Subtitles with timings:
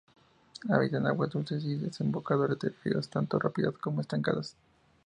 [0.67, 4.55] Habitan aguas dulces y desembocaduras de ríos, tanto rápidas como estancadas.